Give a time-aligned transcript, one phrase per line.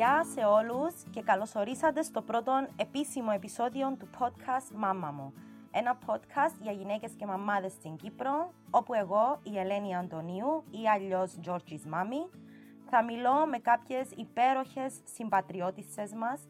[0.00, 5.32] Γεια σε όλους και καλωσορίσατε στο πρώτο επίσημο επεισόδιο του podcast «Μάμα μου».
[5.70, 11.38] Ένα podcast για γυναίκες και μαμάδες στην Κύπρο, όπου εγώ, η Ελένη Αντωνίου ή αλλιώς
[11.46, 12.38] Georgie's Mommy,
[12.90, 16.40] θα μιλώ με κάποιες υπέροχες συμπατριώτισσες μας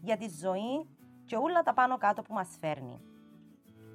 [0.00, 0.88] για τη ζωή
[1.24, 3.00] και όλα τα πάνω κάτω που μας φέρνει.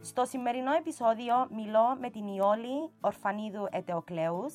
[0.02, 4.54] Στο σημερινό επεισόδιο μιλώ με την Ιόλη Ορφανίδου Ετεοκλέους,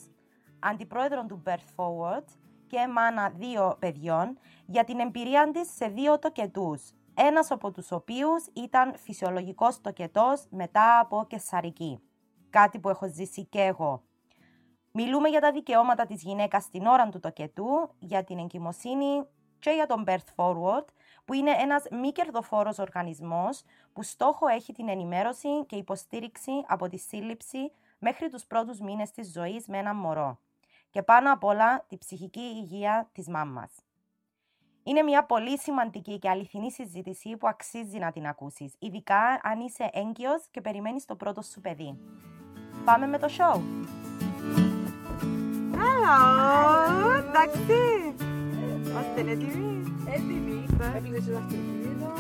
[0.59, 2.25] αντιπρόεδρο του Birth Forward
[2.75, 8.47] και μάνα δύο παιδιών, για την εμπειρία της σε δύο τοκετούς, ένας από τους οποίους
[8.53, 12.01] ήταν φυσιολογικός τοκετός μετά από κεσαρική.
[12.51, 14.03] Κάτι που έχω ζήσει και εγώ.
[14.93, 19.27] Μιλούμε για τα δικαιώματα της γυναίκας στην ώρα του τοκετού, για την εγκυμοσύνη
[19.59, 20.85] και για τον Birth Forward,
[21.25, 23.63] που είναι ένας μη κερδοφόρος οργανισμός
[23.93, 29.33] που στόχο έχει την ενημέρωση και υποστήριξη από τη σύλληψη μέχρι τους πρώτους μήνες της
[29.33, 30.39] ζωής με ένα μωρό.
[30.95, 33.71] Και πάνω απ' όλα τη ψυχική υγεία της μάμας.
[34.83, 39.91] Είναι μια πολύ σημαντική και αληθινή συζήτηση που αξίζει να την ακούσεις, ειδικά αν είσαι
[39.93, 41.99] έγκυος και περιμένεις το πρώτο σου παιδί.
[42.85, 43.61] Πάμε με το show!
[45.73, 48.15] Hello, εντάξει.
[48.89, 49.95] Είμαστε έτοιμοι.
[50.09, 50.67] Έτοιμη.
[50.97, 52.13] Έκλεισε το αυτοκίνητο.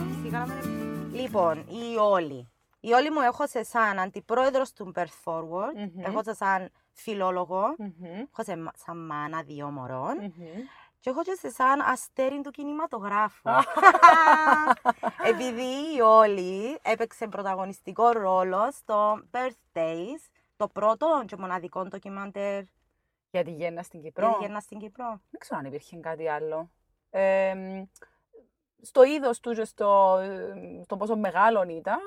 [1.12, 2.48] Λοιπόν, η Όλη.
[2.80, 6.05] Η Όλη μου έχω σε σαν αντιπρόεδρος του Birth Forward, Μμμ.
[6.05, 8.05] έχω σε σαν φιλόλογο, Μμμ.
[8.33, 10.45] έχω σε μα- σαν μάνα δύο μωρών Μμμ.
[11.01, 13.51] και έχω και σε σαν αστέρι του κινηματογράφου.
[15.31, 22.62] Επειδή η Όλη έπαιξε πρωταγωνιστικό ρόλο στο Birthdays, το πρώτο και μοναδικό ντοκιμαντέρ
[23.31, 24.33] Για τη γέννα στην για Κύπρο.
[24.39, 25.20] τη γέννα στην Κύπρο.
[25.31, 26.70] Δεν ξέρω αν υπήρχε κάτι άλλο.
[27.11, 27.83] Ε, μ,
[28.83, 31.98] στο είδος του και στο, ε, στο πόσο μεγάλο ήταν,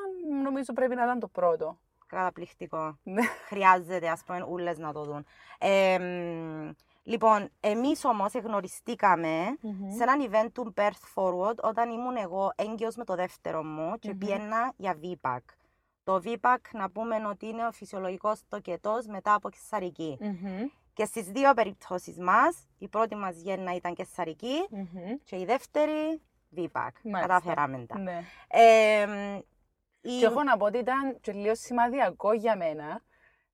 [0.44, 1.78] νομίζω πρέπει να ήταν το πρώτο.
[2.08, 2.98] Καταπληκτικό.
[3.04, 3.22] Ναι.
[3.48, 5.26] Χρειάζεται, ας πούμε, ούλες να το δουν.
[5.60, 6.72] Ε, μ,
[7.04, 9.46] λοιπόν, εμείς όμως γνωριστήκαμε
[9.98, 14.10] σε έναν event του Birth Forward όταν ήμουν εγώ έγκυος με το δεύτερο μου και
[14.10, 14.18] Μμμ.
[14.18, 15.40] πιένα για VPAC.
[16.04, 20.18] Το VPAC να πούμε ότι είναι ο φυσιολογικός τοκετός μετά από κεσαρική.
[20.20, 20.66] Μμμ.
[20.94, 25.16] Και στις δύο περιπτώσεις μας, η πρώτη μας γέννα ήταν κεσαρική Μμμ.
[25.24, 26.22] και η δεύτερη
[26.56, 26.90] VPAC.
[27.04, 27.20] Μάλιστα.
[27.28, 27.98] Καταφέραμε τα.
[28.00, 28.22] Ναι.
[28.48, 29.46] Ε, μ, η-
[30.02, 33.02] Και έχω να πω ότι ήταν και λίγο σημαδιακό για μένα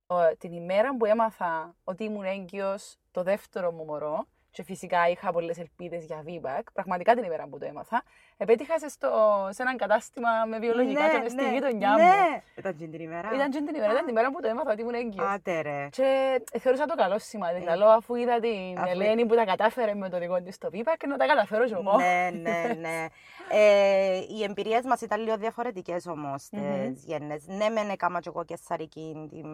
[0.05, 5.31] ο, την ημέρα που έμαθα ότι ήμουν έγκυος το δεύτερο μου μωρό και φυσικά είχα
[5.31, 8.03] πολλές ελπίδες για VBAC, πραγματικά την ημέρα που το έμαθα,
[8.37, 9.09] επέτυχα σε, στο,
[9.51, 11.97] σε έναν κατάστημα με βιολογικά και στη γειτονιά μου.
[11.97, 12.41] ναι.
[12.55, 13.29] Ήταν και την ημέρα.
[13.33, 15.25] Ήταν και την ημέρα, ήταν την ημέρα που το έμαθα ότι ήμουν έγκυος.
[15.29, 15.87] Άτε ρε.
[15.91, 17.61] Και θεωρούσα το καλό σημάδι.
[17.61, 20.69] Ε, Καλό αφού είδα την αφού- Ελένη που τα κατάφερε με το δικό της το
[20.73, 21.97] VBAC και να τα καταφέρω κι εγώ.
[21.97, 23.05] ναι, ναι, ναι.
[23.49, 26.93] Ε, οι εμπειρίες μας ήταν λίγο διαφορετικές όμως στι Μμμ.
[27.05, 27.43] γέννες.
[27.47, 29.45] Ναι, μεν έκανα και εγώ κεσαρική την,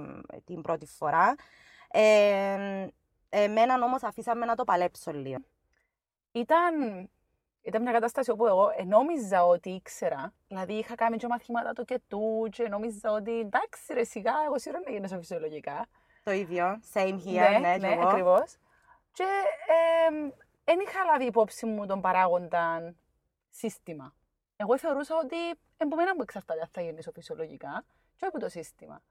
[0.45, 1.35] την πρώτη φορά.
[1.91, 2.87] Ε,
[3.29, 5.37] εμένα όμως αφήσαμε να το παλέψω λίγο.
[6.31, 6.73] Ήταν,
[7.61, 10.33] ήταν μια κατάσταση όπου εγώ ε, νόμιζα ότι ήξερα.
[10.47, 14.81] Δηλαδή είχα κάνει και μαθήματα το κετού και νόμιζα ότι εντάξει ρε σιγά, εγώ σίγουρα
[14.85, 15.87] να γίνεσαι φυσιολογικά.
[16.23, 16.79] Το ίδιο.
[16.93, 18.07] Same here, ναι, ναι, και εγώ.
[18.07, 18.57] ακριβώς.
[19.11, 19.25] Και
[20.63, 22.95] δεν είχα λάβει υπόψη μου τον παράγοντα
[23.49, 24.13] σύστημα.
[24.55, 25.35] Εγώ θεωρούσα ότι
[25.77, 27.85] από μένα που εξαρτάται αν θα γεννήσω φυσιολογικά
[28.15, 29.01] και όχι από το σύστημα.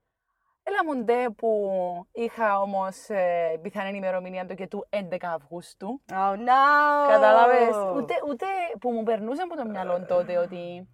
[0.68, 1.70] Έλα μου ντε που
[2.12, 6.00] είχα όμως ε, πιθανή ημερομηνία το κετού 11 Αυγούστου.
[6.10, 7.08] Oh no!
[7.08, 8.46] Κατάλαβες; Ούτε, ούτε
[8.80, 10.88] που μου περνούσε από το μυαλό τότε ότι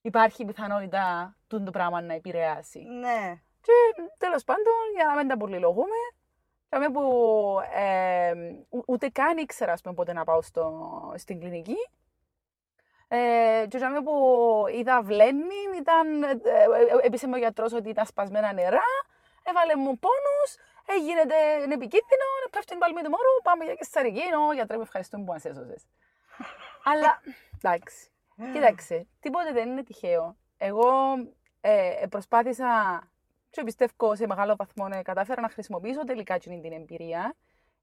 [0.00, 2.78] υπάρχει πιθανότητα τούτο το πράγμα να επηρεάσει.
[2.78, 3.40] Ναι.
[3.60, 3.72] Και
[4.18, 5.96] τέλος πάντων, για να μην τα πολυλογούμε,
[6.68, 7.02] Κάμε που
[7.74, 8.32] ε,
[8.68, 11.76] ου- ούτε καν ήξερα ας πούμε, πότε να πάω στο, στην κλινική.
[13.08, 14.14] Ε, και κάμε που
[14.78, 18.88] είδα βλέμμη, ήταν, ε, ε, ε, έπεισε με ο γιατρός ότι ήταν σπασμένα νερά,
[19.42, 20.50] έβαλε μου πόνους,
[20.86, 24.76] ε, γίνεται είναι επικίνδυνο, ε, πέφτει την παλμή του μόρου, πάμε για κεσταρική, ο γιατρέ
[24.76, 25.86] με ευχαριστούμε που μας έσωσες.
[26.90, 27.20] Αλλά,
[27.56, 28.10] εντάξει,
[28.52, 30.36] κοίταξε, τίποτε δεν είναι τυχαίο.
[30.58, 30.88] Εγώ
[31.60, 33.02] ε, ε, προσπάθησα
[33.50, 37.34] και πιστεύω σε μεγάλο βαθμό ε, κατάφερα να χρησιμοποιήσω τελικά εκείνη την εμπειρία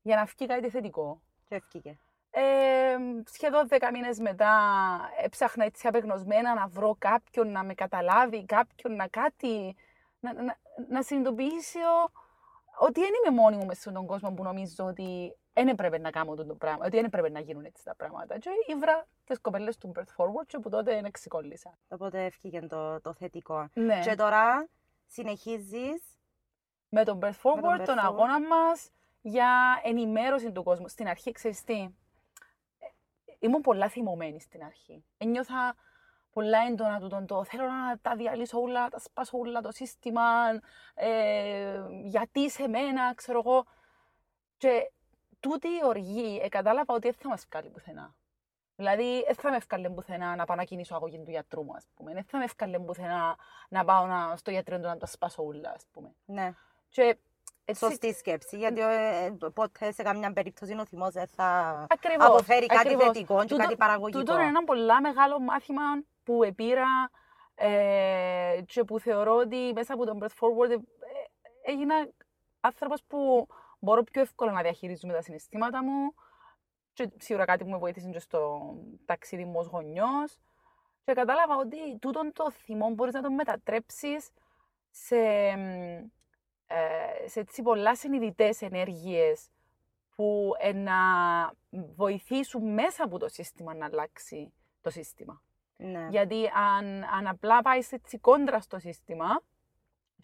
[0.02, 1.22] για να βγει κάτι θετικό.
[1.48, 1.98] Και ευκήκε.
[2.38, 4.52] Ε, σχεδόν 10 μήνες μετά
[5.24, 9.76] έψαχνα έτσι απεγνωσμένα να βρω κάποιον να με καταλάβει, κάποιον να κάτι,
[10.20, 10.58] να, να,
[10.90, 12.12] να συνειδητοποιήσω
[12.78, 16.32] ότι δεν είμαι μόνη μου μέσα στον κόσμο που νομίζω ότι δεν έπρεπε να κάνω
[16.32, 18.38] αυτό το πράγμα, ότι δεν έπρεπε να γίνουν έτσι τα πράγματα.
[18.38, 21.78] Και ήβρα τις κοπέλες του Birth Forward και που τότε δεν εξηκόλλησα.
[21.88, 23.70] Οπότε ευκήκε το, το θετικό.
[23.74, 24.00] Ναι.
[24.04, 24.68] Και τώρα
[25.08, 26.04] συνεχίζεις
[26.90, 28.04] με τον Birth Forward, τον Birth τον Forward.
[28.04, 28.90] αγώνα μας
[29.22, 30.88] για ενημέρωση του κόσμου.
[30.88, 31.90] Στην αρχή, ξέρεις τι, ε,
[33.46, 35.04] ήμουν πολλά θυμωμένη στην αρχή.
[35.18, 35.76] Ένιωθα
[36.32, 39.72] πολλά έντονα του τον το θέλω να τα διαλύσω όλα, να τα σπάσω όλα το
[39.72, 40.24] σύστημα,
[40.94, 43.66] ε, γιατί σε μένα, ξέρω εγώ.
[44.58, 44.92] Και
[45.40, 48.16] τούτη η οργή, ε, κατάλαβα ότι δεν θα μας βγάλει πουθενά.
[48.76, 51.88] Δηλαδή, δεν θα με ευκάλε πουθενά να πάω να κινήσω αγωγή του γιατρού μου, ας
[51.96, 52.14] πούμε.
[52.14, 53.38] Δεν θα με ευκάλε πουθενά
[53.70, 56.16] να πάω να, στο γιατρό του να το σπάσω ούλα, ας πούμε.
[56.26, 56.54] Ναι.
[56.90, 57.22] Και έτσι,
[57.74, 61.46] Σωστή σκέψη, γιατί ε, ε, ποτέ σε καμιά περίπτωση ο θυμός δεν θα
[61.90, 63.06] Ακριβώς, αποφέρει κάτι ακριβώς.
[63.06, 64.20] θετικό και Τούτο- κάτι παραγωγικό.
[64.20, 65.82] Τούτο είναι ένα πολλά μεγάλο μάθημα
[66.24, 67.10] που επήρα
[67.56, 70.76] ε, και που θεωρώ ότι μέσα από τον Breath Forward ε,
[71.72, 72.10] έγινα
[72.60, 73.48] άνθρωπος που
[73.80, 76.14] μπορώ πιο εύκολα να διαχειρίζομαι τα συναισθήματα μου
[76.94, 78.60] και σίγουρα κάτι που με βοήθησε και στο
[79.06, 80.38] ταξίδι μου ως γονιός
[81.06, 84.30] και κατάλαβα ότι τούτον το θυμό μπορείς να το μετατρέψεις
[84.92, 85.16] σε,
[85.56, 86.12] μ, ε,
[87.26, 89.50] σε έτσι πολλά συνειδητές ενέργειες
[90.16, 90.94] που ε, να
[91.96, 95.42] βοηθήσουν μέσα από το σύστημα να αλλάξει το σύστημα.
[95.78, 96.08] Ναι.
[96.10, 99.42] Γιατί αν, αν απλά πάεις έτσι κόντρα στο σύστημα,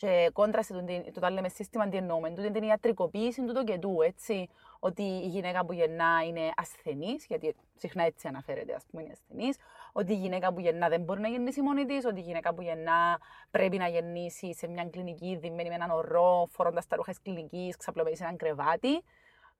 [0.02, 0.84] και κόντρα σε το,
[1.14, 4.50] το, το λέμε σύστημα τι εννοούμε, τούτη είναι την ιατρικοποίηση του το και του, έτσι,
[4.80, 9.58] ότι η γυναίκα που γεννά είναι ασθενής, γιατί συχνά έτσι αναφέρεται, ας πούμε, είναι ασθενής,
[9.92, 12.62] ότι η γυναίκα που γεννά δεν μπορεί να γεννήσει μόνη της, ότι η γυναίκα που
[12.62, 13.20] γεννά
[13.52, 17.78] πρέπει να γεννήσει σε μια κλινική δημένη με έναν ορό, φορώντας τα ρούχα της κλινικής,
[17.78, 19.04] ξαπλωμένη σε έναν κρεβάτι.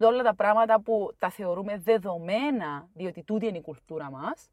[0.04, 4.50] Όλα τα πράγματα που τα θεωρούμε δεδομένα, διότι τούτη είναι η κουλτούρα μας,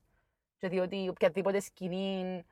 [0.58, 2.44] και διότι οποιαδήποτε σκηνή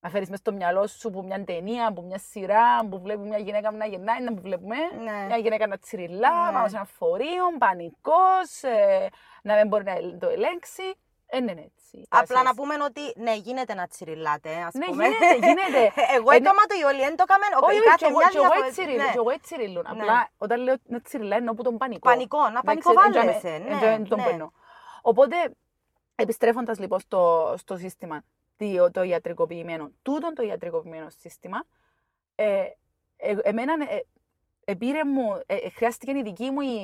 [0.00, 3.38] να φέρεις μες στο μυαλό σου που μια ταινία, που μια σειρά, που βλέπει μια
[3.38, 4.76] γυναίκα να γεννάει, να που βλέπουμε.
[5.04, 5.26] Ναι.
[5.26, 6.52] Μια γυναίκα να τσιριλά, Ναι.
[6.52, 9.08] πάμε σε ένα φορείο, πανικός, ε,
[9.42, 10.82] να μην μπορεί να το ελέγξει.
[11.36, 12.06] Ε, ναι, ναι, έτσι.
[12.08, 12.56] Απλά να Τάσεις.
[12.60, 15.04] πούμε ότι ναι, γίνεται να τσιριλάτε, ας Ναι, πούμε.
[15.04, 15.92] γίνεται, γίνεται.
[16.16, 18.18] Εγώ Ε, έτομα το Ιωλί, δεν το έκαμε, ο- Όχι, η όχι, κάθε και εγώ-
[18.18, 19.10] μια και εγώ διαφορε- έτσι ριλούν, ναι.
[19.12, 19.86] και εγώ έτσι ριλούν.
[19.86, 22.08] Απλά όταν λέω να τσιριλά εννοώ που τον πανικό.
[22.08, 24.24] Πανικό, να Εντάξει, πανικοβάλλεσαι, εντιαμε- ναι, εντιαμε τον ναι.
[24.24, 24.52] παίρνω.
[25.02, 25.36] Οπότε,
[26.14, 28.22] επιστρέφοντας λοιπόν στο, στο σύστημα
[28.56, 31.64] το, το ιατρικοποιημένο, τούτον το ιατρικοποιημένο σύστημα,
[32.34, 32.62] ε,
[33.16, 34.00] ε, εμένα ε,
[34.64, 36.74] επήρε μου, ε, ε, χρειάστηκε η δική μου η,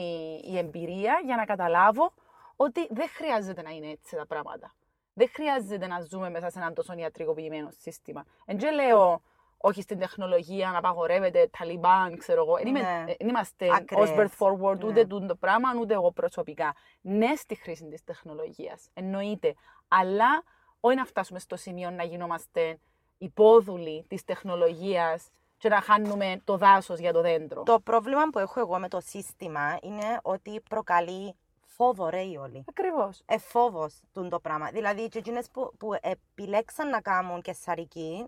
[0.52, 2.12] η εμπειρία για να καταλάβω
[2.62, 4.72] ότι δεν χρειάζεται να είναι έτσι τα πράγματα.
[5.12, 8.24] Δεν χρειάζεται να ζούμε μέσα σε έναν τόσο ιατρικοποιημένο σύστημα.
[8.44, 9.22] Εν και λέω,
[9.56, 12.56] όχι στην τεχνολογία να απαγορεύεται, Ταλιμπάν, ξέρω εγώ.
[12.56, 13.04] Εν είμαι- Ναι.
[13.08, 14.10] ε, εν είμαστε Ακραίες.
[14.10, 14.84] ως birth forward, Ναι.
[14.86, 16.74] ούτε τούτο το πράγμα, ούτε εγώ προσωπικά.
[17.00, 19.54] Ναι στη χρήση της τεχνολογίας, εννοείται.
[19.88, 20.42] Αλλά
[20.80, 22.78] όχι να φτάσουμε στο σημείο να γινόμαστε
[23.18, 27.62] υπόδουλοι της τεχνολογίας και να χάνουμε το δάσος για το δέντρο.
[27.62, 31.34] Το πρόβλημα που έχω εγώ με το σύστημα είναι ότι προκαλεί
[31.80, 32.64] φόβο, ρε όλοι.
[32.68, 33.22] Ακριβώς.
[33.26, 34.70] Ε, φόβος τούν το πράγμα.
[34.70, 38.26] Δηλαδή, και εκείνες που, που επιλέξαν να κάνουν κεσαρική,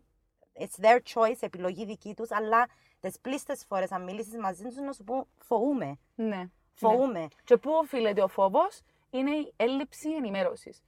[0.58, 2.66] it's their choice, επιλογή δική τους, αλλά
[3.00, 6.50] τις πλήστες φορές, αν μιλήσεις μαζί τους, να σου πούν φοβούμαι, Ναι.
[6.74, 7.28] φοβούμαι.
[7.44, 10.82] Και πού οφείλεται ο φόβος, είναι η έλλειψη ενημέρωσης.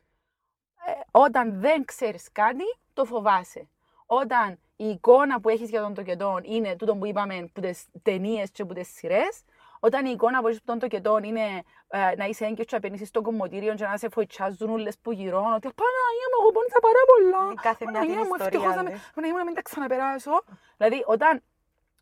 [0.86, 3.68] Ε, όταν δεν ξέρεις κάτι, το φοβάσαι.
[4.06, 8.50] Όταν η εικόνα που έχεις για τον τοκετόν είναι τούτο που είπαμε από τις ταινίες
[8.50, 9.42] και από τις σειρές,
[9.86, 11.44] όταν η εικόνα που έχεις από τον τοκετόν είναι
[11.88, 15.12] ε, να είσαι έγκυος και να παίρνεις στο κομμωτήριο και να σε φοητσάζουν όλες που
[15.12, 17.52] γυρών, ότι Παναγία μου, εγώ πόνισα πάρα πολλά.
[17.52, 19.10] Η κάθε μια Παναγία την μου, ιστορία ευτυχώς να με- της.
[19.14, 20.42] Παναγία μου, να μην τα ξαναπεράσω.
[20.76, 21.42] Δηλαδή, όταν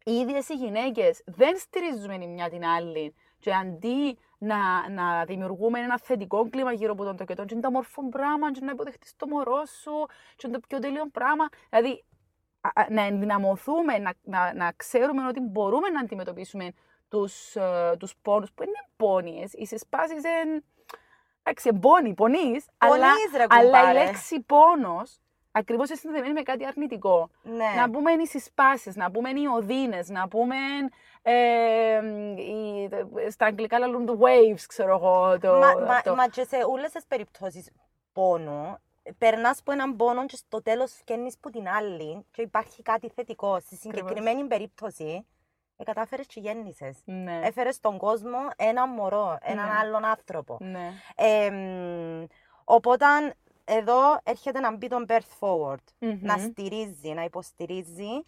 [0.05, 5.79] οι ίδιες οι γυναίκες δεν στηρίζουμε η μια την άλλη και αντί να, να δημιουργούμε
[5.81, 9.17] ένα θετικό κλίμα γύρω από τον τοκετόν και είναι το όμορφο πράγμα και να υποδεχτείς
[9.17, 10.07] το μωρό σου
[10.37, 11.49] και είναι το πιο τέλειο πράγμα.
[11.71, 12.05] Δηλαδή,
[12.61, 16.73] α- α- να ενδυναμωθούμε, να, να, να ξέρουμε ότι μπορούμε να αντιμετωπίσουμε
[17.13, 19.53] τους, ε, τους πόνους που είναι πόνιες.
[19.53, 20.63] Οι συσπάσεις είναι...
[21.43, 24.05] Εντάξει, είναι πόνοι, πονείς, αλλά, Πονείς, ρε αλλά η κουμπάρε.
[24.05, 25.21] λέξη πόνος
[25.53, 27.29] ακριβώς είναι συνδεδεμένη με κάτι αρνητικό.
[27.43, 27.73] Ναι.
[27.77, 30.57] Να πούμε οι συσπάσεις, να πούμε οι οδύνες, να πούμε
[31.23, 32.01] ε,
[32.37, 32.89] οι,
[33.31, 35.39] στα αγγλικά λαλούν το waves, ξέρω εγώ.
[35.39, 36.15] Το, Μα, μα, αυτό.
[36.15, 37.71] μα και σε όλες τις περιπτώσεις
[38.13, 38.79] πόνου,
[39.19, 43.61] περνάς από έναν πόνο και στο τέλος φκένεις που την άλλη και υπάρχει κάτι θετικό.
[43.61, 45.27] Στη συγκεκριμένη περίπτωση,
[45.83, 46.97] ε, κατάφερες και γέννησες.
[47.05, 47.41] ναι.
[47.43, 49.75] Έφερες στον κόσμο ένα μωρό, έναν Ναι.
[49.81, 50.57] άλλον άνθρωπο.
[50.61, 50.93] ναι.
[51.15, 52.25] Ε, μ,
[52.65, 53.05] οπότε
[53.65, 55.85] εδώ έρχεται να μπει το birth forward,
[56.21, 56.51] να Μμμ.
[56.51, 58.25] στηρίζει, να υποστηρίζει.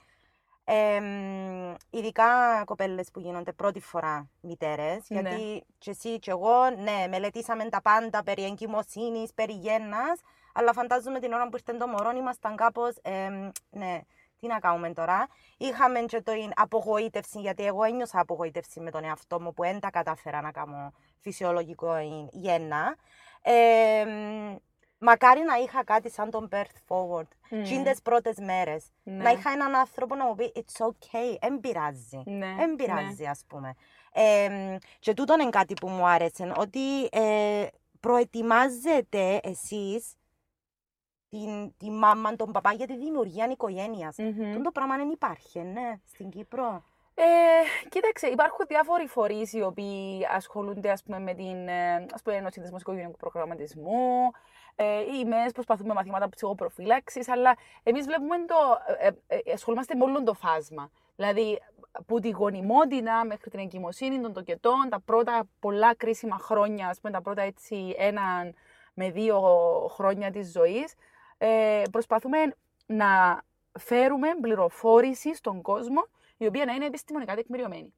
[0.67, 5.21] Ε, μ, ειδικά κοπέλες που γίνονται πρώτη φορά μητέρες, Ναι.
[5.21, 10.21] γιατί και εσύ και εγώ, ναι, μελετήσαμε τα πάντα περί εγκυμοσύνης, περί γέννας,
[10.55, 14.01] αλλά φαντάζομαι την ώρα που ήρθε το μωρό ήμασταν κάπως, ε, μ, ναι,
[14.45, 19.41] τι να κάνουμε τώρα; Είχαμε και την απογοήτευση, γιατί εγώ ένιωσα απογοήτευση με τον εαυτό
[19.41, 21.95] μου που δεν τα κατάφερα να κάνω φυσιολογικό
[22.31, 22.97] γέννα.
[23.43, 24.57] Ε, μ,
[24.99, 27.29] μακάρι να είχα κάτι σαν τον birth forward.
[27.51, 27.63] Μμ.
[27.63, 27.83] Mm.
[27.85, 28.85] τις πρώτες μέρες.
[29.03, 29.23] Ναι.
[29.23, 32.23] Να είχα έναν άνθρωπο να μου πει it's okay, δεν πειράζει.
[32.25, 33.75] Ναι, Δεν πειράζει, ας πούμε.
[34.13, 37.67] Ε, μ, και τούτο είναι κάτι που μου άρεσε, ότι ε,
[38.01, 40.15] προετοιμάζετε εσείς
[41.39, 44.17] την, τη μάμα, τον παπά για τη δημιουργία οικογένειας.
[44.19, 44.53] Μμμ.
[44.53, 46.85] Τούτο πράγμα δεν υπάρχει, ναι, στην Κύπρο.
[47.15, 47.25] Ε,
[47.89, 52.51] κοίταξε, υπάρχουν διάφοροι φορείς οι οποίοι ασχολούνται ας πούμε, με την ε, ας πούμε, ο
[52.51, 54.31] συνδεσμό οικογενειακού προγραμματισμού.
[54.77, 58.55] Ε, οι ΜΕΣ προσπαθούμε μαθήματα ψυχοπροφύλαξης, αλλά εμείς βλέπουμε το.
[58.99, 60.91] Ε, ε, ε, ασχολούμαστε με όλο το φάσμα.
[61.17, 61.61] Δηλαδή,
[62.07, 67.13] που τη γονιμότητα μέχρι την εγκυμοσύνη των τοκετών, τα πρώτα πολλά κρίσιμα χρόνια, ας πούμε,
[67.13, 68.23] τα πρώτα έτσι ένα
[68.95, 69.41] με δύο
[69.91, 70.95] χρόνια της ζωής,
[71.47, 72.39] ε, προσπαθούμε
[72.87, 73.43] να
[73.79, 77.95] φέρουμε πληροφόρηση στον κόσμο η οποία να είναι επιστημονικά τεκμηριωμένη.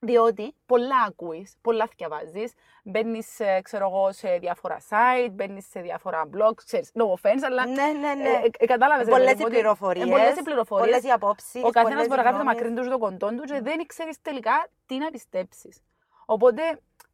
[0.00, 2.44] Διότι πολλά ακούεις, πολλά διαβάζει,
[2.84, 7.66] μπαίνεις ξέρω εγώ, σε διάφορα site, μπαίνεις σε διάφορα blogs, ξέρεις, no offense, αλλά.
[7.66, 8.28] Ναι, ναι, ναι.
[8.28, 9.08] Ε, ε, Κατάλαβες.
[9.08, 10.08] Πολλές οι πληροφορίες.
[10.08, 10.88] Πολλές οι πληροφορίες.
[10.88, 11.64] Πολλές οι απόψεις.
[11.64, 14.68] Ο καθένας μπορεί να γράφει το μακρύ τους, το κοντό τους, και δεν ξέρεις τελικά
[14.86, 15.82] τι να πιστέψεις.
[16.26, 16.62] Οπότε,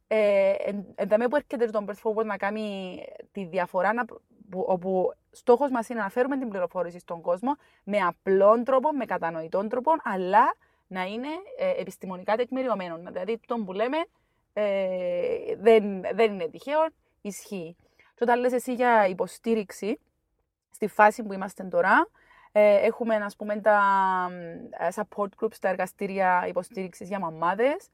[0.06, 0.54] ε,
[0.94, 2.98] ενταμέ που έρχεται το Birth Forward να κάνει
[3.32, 4.04] τη διαφορά, να,
[4.50, 9.04] που, όπου στόχος μας είναι να φέρουμε την πληροφόρηση στον κόσμο με απλόν τρόπο, με
[9.04, 10.54] κατανοητό τρόπο, αλλά
[10.86, 11.28] να είναι
[11.58, 12.96] ε, επιστημονικά τεκμηριωμένο.
[12.96, 13.96] Δηλαδή, το που λέμε
[14.52, 16.86] ε, δεν, δεν είναι τυχαίο,
[17.20, 17.76] ισχύει.
[17.96, 20.00] Και όταν λες εσύ για υποστήριξη,
[20.70, 22.08] στη φάση που είμαστε τώρα,
[22.52, 23.80] ε, έχουμε ας πούμε τα
[24.70, 27.88] ε, support groups, τα εργαστήρια υποστήριξης για μαμάδες,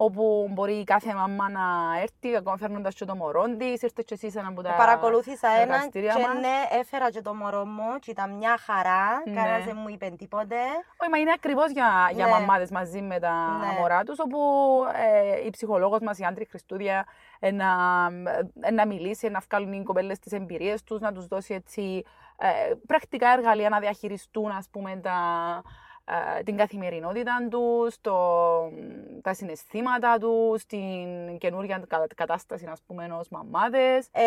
[0.00, 1.60] όπου μπορεί κάθε μαμά να
[2.02, 5.56] έρθει, ακόμα φέρνοντας και το μωρό της, ήρθε και εσείς ένα από τα Παρακολούθησα ένα
[5.56, 6.38] και εργαστήρια μας.
[6.40, 9.22] ναι, έφερα και το μωρό μου και ήταν μια χαρά.
[9.26, 9.34] Ναι.
[9.34, 10.56] Κανένας δεν μου είπε τίποτε.
[11.00, 12.30] Όχι, μα είναι ακριβώς για, για Ναι.
[12.30, 13.78] μαμάδες μαζί με τα Ναι.
[13.80, 14.38] μωρά τους, όπου
[15.42, 17.06] ε, η ψυχολόγος μας, η Άντρη Χριστούδια,
[17.38, 17.66] ε, να,
[18.60, 22.04] ε, να μιλήσει, να βγάλουν οι κοπέλες τις εμπειρίες τους, να τους δώσει έτσι,
[22.38, 25.68] ε, πρακτικά εργαλεία να διαχειριστούν ας πούμε, τα, ε,
[26.44, 28.00] την καθημερινότητα τους,
[29.22, 34.08] τα συναισθήματα τους, την καινούργια κα- κατάσταση ας πούμε, ενός μαμάδες.
[34.12, 34.24] Ε,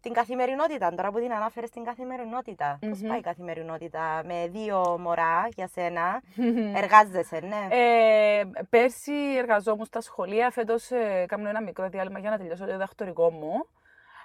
[0.00, 2.78] την καθημερινότητα, τώρα που την ανάφερες στην καθημερινότητα.
[2.88, 3.08] Πώς Μμμ.
[3.08, 6.22] πάει η καθημερινότητα με δύο μωρά για σένα;
[6.74, 7.66] Εργάζεσαι, ναι.
[7.70, 12.70] Ε, πέρσι εργαζόμουν στα σχολεία, φέτος ε, κάνω ένα μικρό διάλειμμα για να τελειώσω το
[12.72, 13.66] διδακτορικό μου.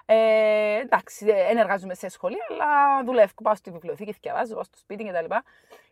[0.06, 3.32] Ε, εντάξει, δεν εργάζομαι σε σχολεία, αλλά δουλεύω.
[3.44, 5.34] Πάω στη βιβλιοθήκη, διαβάζω, πάω στο σπίτι κτλ.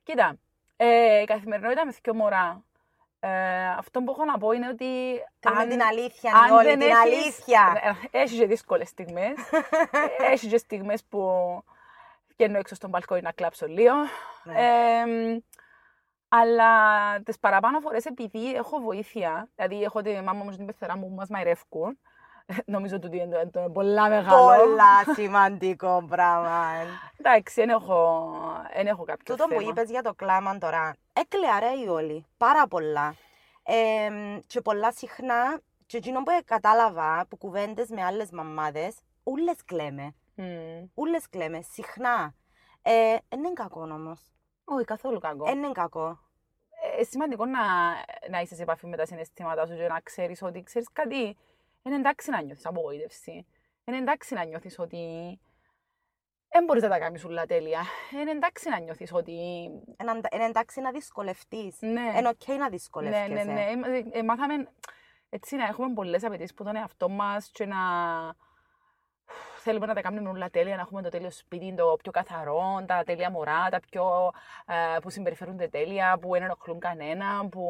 [0.04, 0.36] Κοίτα,
[0.78, 2.64] ε, η καθημερινότητα με δύο μωρά.
[3.20, 4.86] Ε, αυτό που έχω να πω είναι ότι.
[5.40, 7.82] Θέλουμε αν- την αλήθεια, αν Νιόλη, δεν την έχεις- αλήθεια.
[8.12, 9.34] Ε, Έχεις και δύσκολες στιγμές.
[10.32, 11.30] Έχεις και στιγμές που
[12.38, 13.94] βγαίνω έξω στον μπαλκόνι να κλάψω λίγο.
[14.44, 14.54] Ναι.
[14.62, 15.42] Ε,
[16.30, 16.72] αλλά
[17.24, 21.08] τις παραπάνω φορές επειδή έχω βοήθεια, δηλαδή έχω τη μάμα μου και την πεθερά μου
[21.10, 22.00] που μας μαϊρεύκουν,
[22.76, 24.46] νομίζω ότι είναι το- το πολλά μεγάλο.
[24.46, 26.66] Πολλά σημαντικό πράγμα.
[27.18, 28.32] Εντάξει, δεν έχω,
[28.76, 29.70] δεν έχω κάποιο Τούτο που θέμα.
[29.72, 33.16] είπες για το κλάμα τώρα, έκλαια ρε η όλη, πάρα πολλά.
[33.64, 34.10] Ε,
[34.48, 40.86] και πολλά συχνά, και εκείνο που κατάλαβα από κουβέντες με άλλες μαμάδες, ούλες κλαίμε, Μμμ.
[40.94, 42.34] ούλες κλαίμε, συχνά.
[42.82, 44.22] Ε, δεν είναι κακό όμως,
[44.64, 45.46] Όχι, καθόλου κακό.
[45.46, 46.20] δεν είναι κακό.
[47.00, 47.60] Ε, σημαντικό να,
[48.30, 51.38] να είσαι σε επαφή με τα συναισθήματά σου και να ξέρεις ότι ξέρεις κάτι.
[51.88, 53.46] Είναι εντάξει να νιώθεις απογοήτευση.
[53.86, 54.98] Είναι εντάξει να νιώθεις ότι
[56.50, 57.82] δεν μπορείς να τα κάνεις όλα τέλεια.
[58.22, 59.32] Είναι εντάξει να νιώθεις ότι...
[60.02, 61.78] Είναι είναι εντάξει να δυσκολευτείς.
[61.80, 63.44] Ναι, Είναι οκ να ναι, δυσκολεύεσαι.
[63.44, 63.98] ναι, ναι.
[63.98, 64.68] Ε, ε, μάθαμε
[65.30, 67.78] έτσι να έχουμε πολλές απαιτήσεις που τον εαυτό μας και να
[69.60, 73.04] θέλουμε να τα κάνουμε όλα τέλεια, να έχουμε το τέλειο σπίτι, το πιο καθαρό, τα
[73.06, 74.32] τέλεια μωρά, τα πιο
[74.66, 77.66] ε, που συμπεριφέρονται τέλεια, που δεν ενοχλούν κανένα, που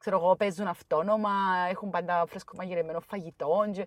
[0.00, 1.30] ξέρω εγώ, παίζουν αυτόνομα,
[1.68, 3.64] έχουν πάντα φρέσκο μαγειρεμένο φαγητό.
[3.72, 3.86] Και...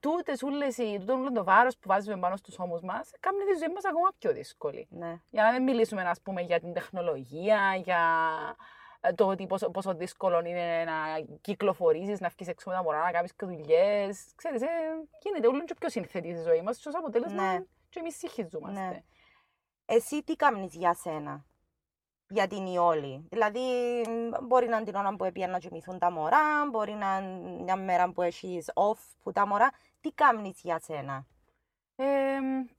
[0.00, 3.58] Τούτες ούλες, οι- τούτο όλο το βάρος που βάζουμε πάνω στους ώμους μας, κάνει τη
[3.58, 4.86] ζωή μας ακόμα πιο δύσκολη.
[4.90, 5.20] Ναι.
[5.30, 8.00] Για να μην μιλήσουμε, ας πούμε, για την τεχνολογία, για
[9.00, 10.94] ε, το ότι πόσο, πόσο δύσκολο είναι να
[11.40, 14.32] κυκλοφορήσεις, να βγεις έξω με τα μωρά, να κάνεις και δουλειές.
[14.34, 14.66] Ξέρεις, ε,
[15.22, 17.58] γίνεται όλο και πιο σύνθετη η ζωή μας και ως αποτέλεσμα Ναι.
[17.90, 18.80] και εμείς συγχυζόμαστε.
[18.80, 19.02] Ναι.
[19.86, 21.44] Εσύ τι κάνεις για σένα,
[22.28, 23.26] για την Ιόλη.
[23.30, 23.60] Δηλαδή,
[24.08, 27.62] μ, μπορεί να είναι την ώρα που έπιαν να κοιμηθούν τα μωρά, μπορεί να είναι
[27.62, 29.70] μια μέρα που έχεις off που τα μωρά.
[30.00, 31.26] Τι κάνεις για σένα;
[31.96, 32.04] Ε,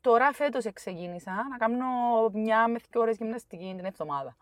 [0.02, 1.86] τώρα φέτος ξεκίνησα να κάνω
[2.34, 4.38] μια με δύο ώρες γυμναστική την εβδομάδα.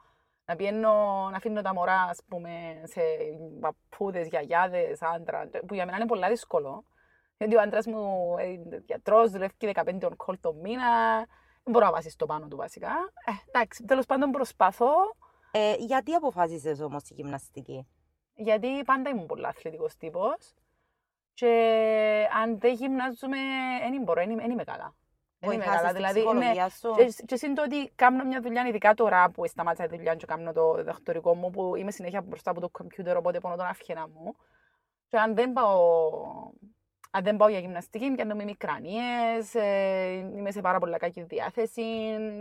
[0.46, 0.92] Να πηγαίνω,
[1.32, 3.02] να αφήνω τα μωρά, ας πούμε, σε
[3.60, 6.84] παππούδες, γιαγιάδες, άντρας, που για μένα είναι πολύ δύσκολο.
[7.38, 10.86] Γιατί ο άντρας μου ε, είναι γιατρός, δουλεύει 15 on call το μήνα,
[11.66, 12.90] δεν μπορώ να βάσεις το πάνω του βασικά.
[13.26, 14.94] Ε, εντάξει, τέλος πάντων προσπαθώ,
[15.52, 17.88] Ε, γιατί αποφάσισες όμως τη γυμναστική;
[18.36, 20.54] γιατί πάντα ήμουν πολύ αθλητικός τύπος
[21.34, 21.50] και
[22.42, 23.38] αν δεν γυμνάζομαι,
[23.92, 24.96] δεν μπορώ, δεν είμαι- δεν είμαι καλά.
[25.40, 28.24] Δεν είμαι Βοηθάς καλά, στην δηλαδή, ναι, ψυχολογία σου; Και, και συν το ότι κάνω
[28.26, 31.92] μια δουλειά, ειδικά τώρα που σταμάτησα τη δουλειά και κάνω το διδακτορικό μου, που είμαι
[31.92, 34.36] συνέχεια μπροστά από το κομπιούτερ, οπότε πονώ τον αυχένα μου.
[35.08, 36.12] Και αν δεν πάω,
[37.16, 41.84] αν δεν πάω για γυμναστική, πιάνω με μικρανίες, ε, είμαι σε πάρα πολύ κακή διάθεση.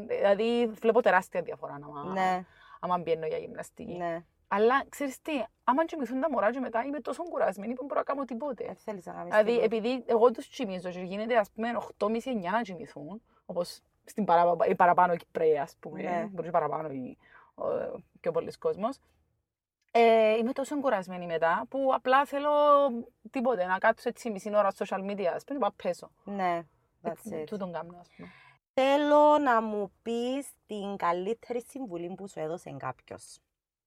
[0.08, 2.44] Δηλαδή, βλέπω τεράστια διαφορά άμα, Ναι,
[2.80, 3.92] άμα μπαίνω για γυμναστική.
[3.96, 4.24] ναι.
[4.48, 5.32] Αλλά ξέρεις τι,
[5.64, 8.64] άμα κοιμηθούν τα μωρά και μετά είμαι τόσο κουρασμένη που δεν μπορώ να κάνω τίποτε.
[8.64, 9.64] Δεν θέλεις να κάνεις Δηλαδή, τίποτα.
[9.76, 14.74] επειδή εγώ τους κοιμίζω και γίνεται ας πούμε 8.30-9 να κοιμηθούν, όπως στην παρα, οι
[14.74, 16.28] παραπάνω Κυπρέοι ας πούμε, Ναι.
[16.30, 17.16] μπορεί και παραπάνω ή
[17.54, 17.64] ο,
[18.20, 18.98] πιο πολλοί κόσμος,
[19.96, 22.50] ε, είμαι τόσο κουρασμένη μετά που απλά θέλω
[23.30, 26.10] τίποτε, να κάτσω έτσι μισή ώρα στο social media, ας πούμε, και να πέσω.
[26.24, 26.60] Ναι,
[27.02, 27.46] that's Έτσι, it.
[27.46, 28.28] τούτον κάνω, ας πούμε.
[28.74, 33.38] Θέλω να μου πεις την καλύτερη συμβουλή που σου έδωσε κάποιος.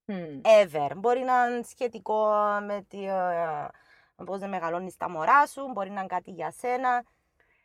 [0.06, 0.42] Μμμ.
[0.64, 0.92] Ever.
[0.96, 2.26] Μπορεί να είναι σχετικό
[2.66, 3.68] με τη, ε,
[4.26, 7.04] πώς να μεγαλώνεις τα μωρά σου, μπορεί να είναι κάτι για σένα.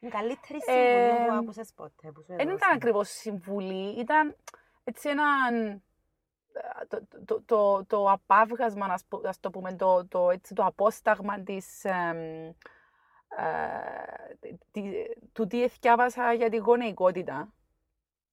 [0.00, 2.56] Την καλύτερη συμβουλή που Ε, άκουσες ποτέ, που σου Δεν έδωσε.
[2.56, 4.36] ήταν ακριβώς συμβουλή, ήταν
[4.84, 5.24] έτσι ένα
[6.88, 11.40] το, το, το, το απαύγασμα, ας, πω- ας το πούμε, το, το, έτσι, το απόσταγμα
[11.40, 12.16] της, εμ,
[13.36, 17.52] ε, τι- του τι εθκιάβασα για τη γονεϊκότητα.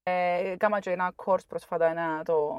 [0.04, 2.58] Ε, Έκαμα και ένα course πρόσφατα, ένα, το,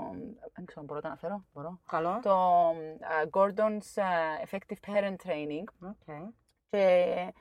[0.54, 1.80] δεν ξέρω, μπορώ να το αναφέρω, μπορώ.
[1.86, 2.18] Καλό.
[2.22, 6.32] Το ε, Gordon's ε, Effective Parent Training, OK.
[6.70, 7.32] και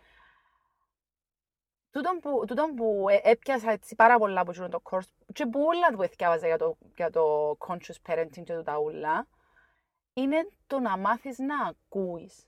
[1.92, 5.62] τούτον που, τούτον που ε- έπιασα έτσι πάρα πολλά από εκείνο το course και που
[5.62, 9.28] όλα που έθιαβαζα για το, για το conscious parenting και τα ούλα
[10.14, 12.48] είναι το να μάθεις να ακούεις.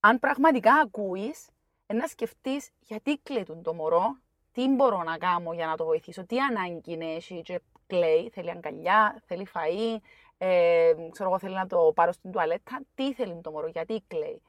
[0.00, 1.48] Αν πραγματικά ακούεις,
[1.86, 4.18] ε, να σκεφτείς γιατί κλαίτουν το μωρό,
[4.52, 9.22] τι μπορώ να κάνω για να το βοηθήσω, τι ανάγκη έχει και κλαίει, θέλει αγκαλιά,
[9.26, 9.96] θέλει φαΐ,
[10.38, 14.42] ε, ξέρω εγώ θέλει να το πάρω στην τουαλέτα, τι θέλει το μωρό, γιατί κλαίει.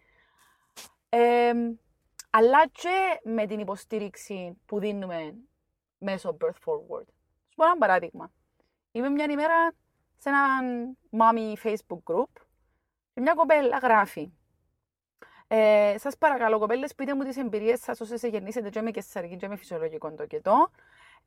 [1.09, 1.53] Ε,
[2.37, 5.35] αλλά και με την υποστήριξη που δίνουμε
[5.97, 7.07] μέσω Birth Forward.
[7.49, 8.31] Σου πω ένα παράδειγμα.
[8.91, 9.71] Είμαι μια ημέρα
[10.17, 10.41] σε ένα
[11.11, 12.31] mommy Facebook group
[13.13, 14.31] και μια κοπέλα γράφει
[15.47, 19.47] ε, σας παρακαλώ κοπέλες πείτε μου τις εμπειρίες σας όσες γεννήσετε και με κεσαρική και
[19.47, 20.69] με φυσιολογικό το κετό.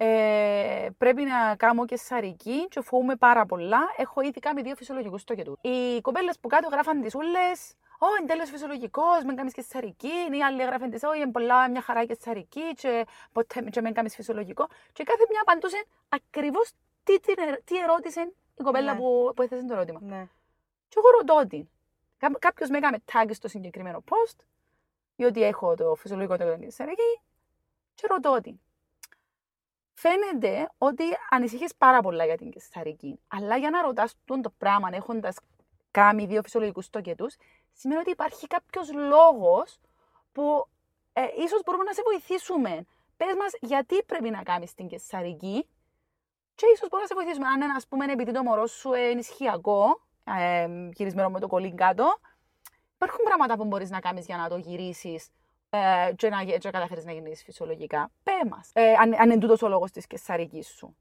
[0.01, 3.81] Ε, πρέπει να κάνω κεσαρική και φοβούμαι πάρα πολλά.
[3.97, 5.59] Έχω ήδη κάνει δύο φυσιολογικούς στο κετού.
[5.61, 10.13] Οι κοπέλες που κάτω γράφαν τις ούλες Ω, είναι τέλος φυσιολογικός, μην κάνεις κεσαρική.
[10.33, 14.15] Οι άλλοι έγραφαν τις, όχι, είναι πολλά μια χαρά κεσαρική και ποτέ και μην κάνεις
[14.15, 14.69] φυσιολογικό.
[14.93, 16.71] Και κάθε μια απαντούσε ακριβώς
[17.05, 17.35] τι, τι,
[17.65, 18.99] τι ερώτησε η κοπέλα Ναι.
[18.99, 20.01] που, που έθεσε το ερώτημα.
[20.03, 20.29] Ναι.
[20.89, 21.69] Και εγώ ρωτώ την.
[22.39, 24.37] Κάποιος με έκαμε tag στο συγκεκριμένο post,
[25.17, 27.21] διότι έχω το φυσιολογικό το κεσαρική,
[27.95, 28.61] και ρωτώ την.
[30.01, 33.21] Φαίνεται ότι ανησυχείς πάρα πολλά για την κεσαρική.
[33.29, 35.37] Αλλά για να ρωτάς τον το πράγμα, έχοντας
[35.91, 37.37] κάνει δύο φυσιολογικούς τοκετούς,
[37.73, 39.81] σημαίνει ότι υπάρχει κάποιος λόγος
[40.33, 40.69] που
[41.13, 42.85] ε, ίσως μπορούμε να σε βοηθήσουμε.
[43.17, 45.69] Πες μας γιατί πρέπει να κάνεις την κεσαρική
[46.55, 47.47] και ίσως μπορούμε να σε βοηθήσουμε.
[47.47, 51.77] Αν είναι, ας πούμε, επειδή το μωρό σου είναι ισχυακό, ε, γυρισμένο με το κολλήν
[51.77, 52.19] κάτω,
[52.95, 55.29] υπάρχουν πράγματα που μπορείς να κάνεις για να το γυρίσεις
[55.71, 58.11] ε, και να, και να καταφέρεις να γίνεις φυσιολογικά.
[58.23, 60.97] Πέ μας, ε, αν, αν είναι τούτος ο λόγος της κεσαρικής σου.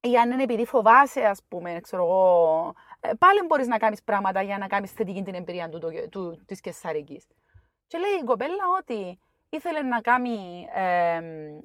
[0.00, 4.42] Ή αν είναι επειδή φοβάσαι, ας πούμε, ξέρω εγώ, ε, πάλι μπορείς να κάνεις πράγματα
[4.42, 7.26] για να κάνεις θετική την εμπειρία του, του, του, της κεσαρικής.
[7.86, 11.20] Και λέει η κοπέλα ότι ήθελε να κάνει ε,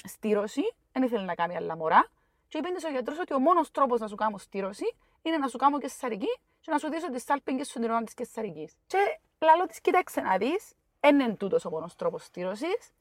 [0.08, 2.10] στήρωση, δεν ήθελε να κάνει άλλα μωρά.
[2.48, 5.58] Και είπε ο γιατρός ότι ο μόνος τρόπος να σου κάνω στήρωση είναι να σου
[5.58, 8.76] κάνω κεσαρική και να σου δείσω τις σάλπιγγες στον τυρόνα της κεσαρικής.
[8.88, 8.98] Και
[9.40, 12.92] λαλό της, κοίταξε να δεις, δεν είναι τούτος ο μόνος τρόπος στήρωσης.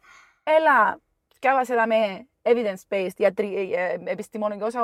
[0.43, 1.01] Έλα,
[1.35, 4.81] σκάβασε τα με evidence-based, γιατρι, ε, επιστημονικώς ε,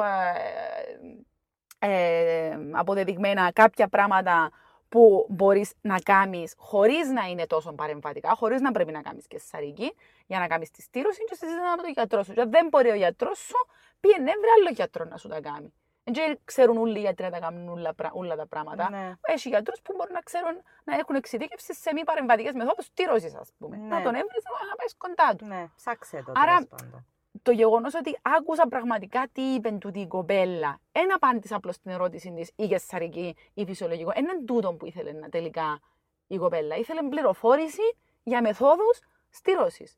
[1.78, 4.50] ε, αποδεδειγμένα κάποια πράγματα
[4.88, 9.38] που μπορείς να κάνεις χωρίς να είναι τόσο παρεμβατικά, χωρίς να πρέπει να κάνεις και
[9.38, 9.94] σαρική,
[10.26, 12.32] για να κάνεις τη στήρωση και συζητάμε με τον γιατρό σου.
[12.32, 13.66] Και αν δεν μπορεί ο γιατρός σου,
[14.00, 15.72] πήγαινε βρε άλλο γιατρό να σου τα κάνει.
[16.04, 18.90] Δεν ξέρουν όλοι οι γιατροί να τα κάνουν όλα, πρα- όλα τα πράγματα.
[18.90, 19.14] Ναι.
[19.20, 23.52] Έχει γιατρούς που μπορούν να ξέρουν να έχουν εξειδίκευση σε μη παρεμβατικές μεθόδους στήρωση, ας
[23.58, 23.76] πούμε.
[23.76, 23.86] Ναι.
[23.88, 25.44] Να τον έβρεις να πάει κοντά του.
[25.46, 27.06] Ναι, ψάξε το Άρα- τέλος πάντων.
[27.42, 32.32] Το γεγονός ότι άκουσα πραγματικά τι είπε τούτη η κοπέλα, δεν απάντησα απλώς στην ερώτηση
[32.32, 34.10] της ή κεσαρική ή φυσιολογικό.
[34.14, 35.80] Δεν είναι τούτο που ήθελε να τελικά
[36.26, 36.76] η κοπέλα.
[36.76, 39.96] Ήθελε πληροφόρηση για μεθόδους στήρωση.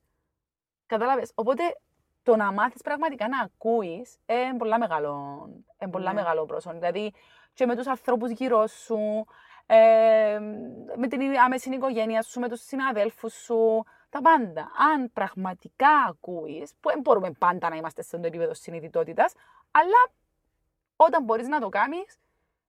[0.87, 1.27] Κατάλαβε.
[1.35, 1.63] Οπότε
[2.25, 5.45] το να μάθεις πραγματικά να ακούεις είναι πολλά μεγάλο,
[5.79, 6.21] είναι πολλά Ναι.
[6.21, 6.75] μεγάλο πρόσωπο.
[6.79, 7.13] Δηλαδή
[7.53, 9.25] και με τους ανθρώπους γύρω σου,
[9.67, 10.39] ε,
[10.97, 14.71] με την άμεση οικογένεια σου, με τους συναδέλφους σου, τα πάντα.
[14.95, 19.33] Αν πραγματικά ακούεις, που δεν μπορούμε πάντα να είμαστε σε το επίπεδο συνειδητότητας,
[19.71, 20.11] αλλά
[20.97, 22.19] όταν μπορείς να το κάνεις,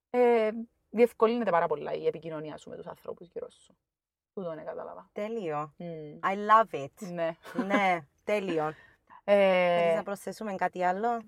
[0.09, 0.49] ε,
[0.89, 3.75] διευκολύνεται πάρα πολλά η επικοινωνία σου με τους ανθρώπους γύρω σου.
[4.33, 5.09] Τούτο είναι κατάλαβα.
[5.13, 5.73] Τέλειο.
[5.77, 6.19] Μμμ.
[6.23, 7.07] I love it.
[7.13, 7.35] Ναι.
[7.65, 8.73] ναι, τέλειο.
[9.27, 11.21] Ε, Θέλεις να προσθέσουμε κάτι άλλο;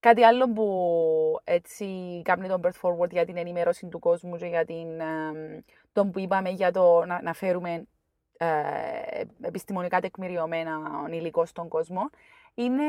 [0.00, 1.86] Κάτι άλλο που έτσι
[2.24, 5.58] κάνει τον Birth Forward για την ενημέρωση του κόσμου και για την, εμ,
[5.92, 7.86] τον που είπαμε για το να, να φέρουμε
[8.36, 8.46] ε,
[9.40, 12.10] επιστημονικά τεκμηριωμένα υλικό στον κόσμο
[12.54, 12.84] είναι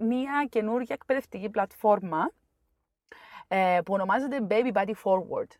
[0.00, 2.30] μια καινούργια εκπαιδευτική πλατφόρμα
[3.48, 5.50] ε, που ονομάζεται Baby Body Forward.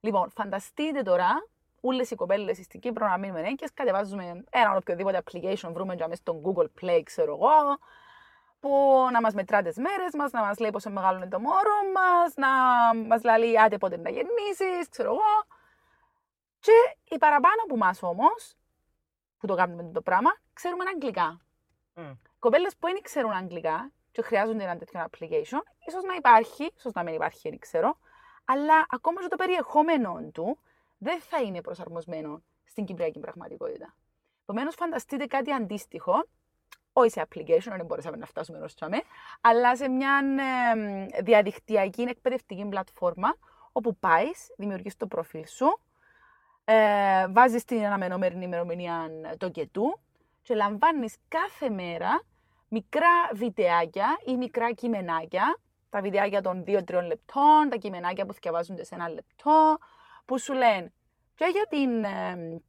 [0.00, 1.48] Λοιπόν, φανταστείτε τώρα
[1.80, 6.20] όλες οι κοπέλες στην Κύπρο να μείνουμε έγκυες, κατεβάζουμε ένα οποιοδήποτε application, βρούμε για μέσα
[6.20, 7.78] στο Google Play, ξέρω εγώ,
[8.60, 8.70] που
[9.12, 12.34] να μας μετρά τις μέρες μας, να μας λέει πόσο μεγάλο είναι το μωρό μας,
[12.34, 12.48] να
[13.06, 15.46] μας λέει άντε πότε να γεννήσει, ξέρω εγώ.
[16.58, 16.72] Και
[17.14, 18.56] οι παραπάνω από εμάς όμως,
[19.38, 21.40] που το κάνουμε το πράγμα, ξέρουμε αγγλικά.
[21.94, 22.12] Μμ.
[22.38, 27.02] Κοπέλες που δεν ξέρουν αγγλικά και χρειάζονται ένα τέτοιο application, ίσως να υπάρχει, ίσως να
[27.02, 27.98] μην υπάρχει, δεν ξέρω,
[28.44, 30.58] αλλά ακόμα και το περιεχόμενο του
[30.98, 33.94] δεν θα είναι προσαρμοσμένο στην κυπριακή πραγματικότητα.
[34.42, 36.24] Επομένως, φανταστείτε κάτι αντίστοιχο,
[36.92, 39.02] όχι σε application, δεν μπορέσαμε να φτάσουμε ως τσάμε,
[39.40, 40.20] αλλά σε μια
[41.16, 43.36] ε, διαδικτυακή εκπαιδευτική πλατφόρμα,
[43.72, 45.80] όπου πάεις, δημιουργείς το προφίλ σου,
[46.64, 50.00] ε, βάζεις την αναμενόμενη ημερομηνία το και του
[50.42, 52.22] και λαμβάνεις κάθε μέρα
[52.68, 55.58] μικρά βιντεάκια ή μικρά κειμενάκια,
[55.90, 59.78] τα βιντεάκια των 2-3 λεπτών, τα κειμενάκια που διαβάζονται σε ένα λεπτό,
[60.26, 60.92] που σου λένε
[61.34, 62.60] και για την ε,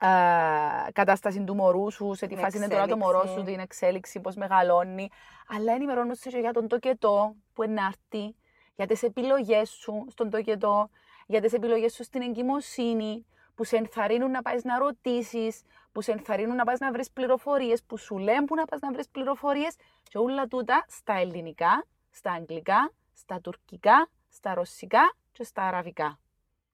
[0.00, 3.52] ε, κατάσταση του μωρού σου, σε τι Την φάση είναι τώρα το μωρό σου, εξέλιξη.
[3.52, 5.08] την εξέλιξη, πώς μεγαλώνει,
[5.48, 8.34] αλλά ενημερώνουν σε και για τον τοκετό που είναι να έρθει,
[8.76, 10.90] για τις επιλογές σου στον τοκετό,
[11.26, 16.12] για τις επιλογές σου στην εγκυμοσύνη, που σε ενθαρρύνουν να πάεις να ρωτήσεις, που σε
[16.12, 19.76] ενθαρρύνουν να πας να βρεις πληροφορίες, που σου λένε που να πας να βρεις πληροφορίες
[20.02, 26.18] και όλα τούτα στα ελληνικά, στα αγγλικά, στα τουρκικά, στα ρωσικά και στα αραβικά.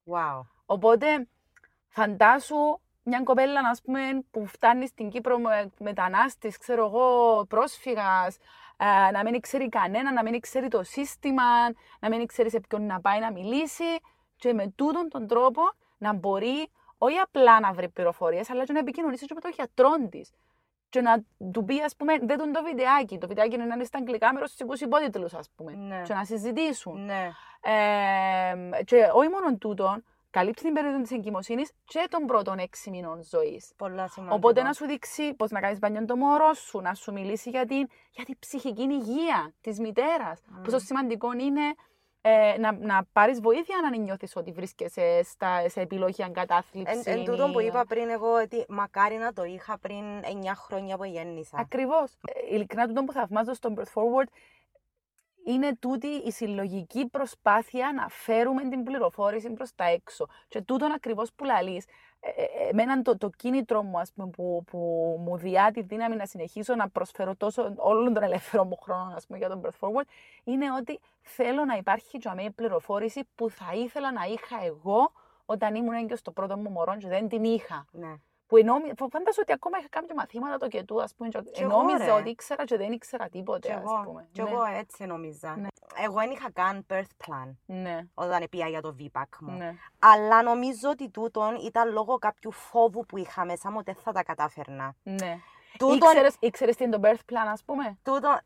[0.07, 0.41] Wow.
[0.67, 1.29] Οπότε,
[1.89, 8.37] φαντάσου μια κοπέλα, ας πούμε, που φτάνει στην Κύπρο με μετανάστης, ξέρω εγώ, πρόσφυγας,
[8.77, 11.43] ε, να μην ξέρει κανένα, να μην ξέρει το σύστημα,
[12.01, 13.99] να μην ξέρει σε ποιον να πάει να μιλήσει
[14.37, 15.63] και με τούτον τον τρόπο
[15.99, 19.91] να μπορεί όχι απλά να βρει πληροφορίες, αλλά και να επικοινωνήσει και με τον γιατρό
[20.11, 20.31] της.
[20.97, 23.19] Και να του πει, ας πούμε, δεν τον το βιντεάκι.
[23.19, 25.73] Το βιντεάκι είναι να είναι στα αγγλικά με ρωσικού υπότιτλους, ας πούμε.
[25.73, 26.03] Ναι.
[26.03, 27.05] Και να συζητήσουν.
[27.05, 27.31] Ναι.
[27.61, 33.23] Ε, και όχι μόνο τούτον, καλύπτει την περίοδο της εγκυμοσύνης και των πρώτων έξι μηνών
[33.23, 33.73] ζωής.
[33.77, 34.37] Πολλά σημαντικό.
[34.37, 37.67] Οπότε να σου δείξει πώς να κάνεις μπανιόν το μωρό σου, να σου μιλήσει για
[37.67, 40.41] την, για την ψυχική υγεία της μητέρας.
[40.47, 40.63] Μμ.
[40.63, 41.75] Πόσο σημαντικό είναι
[42.29, 47.03] ε, να, να πάρεις βοήθεια αν νιώθεις ότι βρίσκεσαι στα, σε επιλογή εγκατάθλιψη.
[47.05, 50.97] Εν, εν τούτον που είπα πριν εγώ ότι μακάρι να το είχα πριν 9 χρόνια
[50.97, 51.57] που γέννησα.
[51.59, 52.19] Ακριβώς.
[52.51, 54.29] Ειλικρινά, τούτο που θαυμάζω στο Birth Forward
[55.47, 60.27] είναι τούτη η συλλογική προσπάθεια να φέρουμε την πληροφόρηση προς τα έξω.
[60.49, 61.85] Και τούτον ακριβώς που λαλείς,
[62.21, 64.79] ε, ε, εμένα το, το κίνητρο μου ας πούμε, που, που
[65.25, 69.27] μου διά τη δύναμη να συνεχίσω να προσφέρω τόσο όλον τον ελεύθερο μου χρόνο ας
[69.27, 70.07] πούμε, για τον Birth Forward,
[70.45, 75.13] είναι ότι θέλω να υπάρχει για μένα η πληροφόρηση που θα ήθελα να είχα εγώ
[75.47, 77.87] όταν ήμουν έγκυος στο πρώτο μου μωρό και δεν την είχα.
[77.91, 78.15] Ναι.
[78.47, 78.85] Που ενόμι...
[78.97, 82.05] φαντάζομαι ότι ακόμα είχα κάνει κάποια το και του, ας πούμε, και Κι εγώ, ενόμιζα
[82.05, 82.11] ρε.
[82.13, 84.29] ότι ήξερα και δεν ήξερα τίποτε, Κι ας εγώ, πούμε.
[84.33, 84.51] κι Ναι.
[84.51, 85.57] εγώ έτσι νομίζα.
[85.57, 85.69] Ναι.
[86.05, 89.57] Εγώ δεν είχα καν birth plan Ναι, όταν πήγα για το VPAC μου.
[89.57, 89.75] ναι.
[89.99, 94.13] Αλλά νομίζω ότι τούτον ήταν λόγω κάποιου φόβου που είχα μέσα μου ότι δεν θα
[94.13, 94.95] τα κατάφερνα.
[95.03, 95.39] ναι.
[95.79, 98.39] Τούτον, Ήξερες, ήξερες τι είναι το birth plan, ας πούμε; τούτον,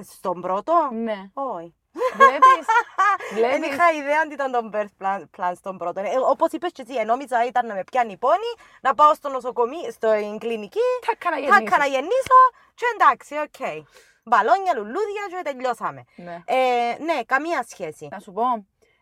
[0.00, 1.30] στον πρώτο, Ναι.
[1.32, 1.74] όχι.
[2.16, 2.66] Βλέπεις,
[3.32, 6.00] Δεν βλέπεις; είχα ιδέα ότι ήταν το birth plan, plan στον πρώτο.
[6.00, 9.90] Ε, όπως είπες και εσύ, νόμιζα ήταν να με πιάνει πόνοι, να πάω στο νοσοκομείο,
[9.90, 11.70] στην κλινική, Θα έκανα θα γεννήσεις.
[11.70, 12.38] ξαναγεννήσω
[12.74, 13.86] και εντάξει, οκ.
[14.24, 16.04] Μπαλόνια, λουλούδια και τελειώσαμε.
[16.16, 16.42] Ναι.
[16.44, 18.08] Ε, ναι, καμία σχέση.
[18.10, 18.42] Να σου πω,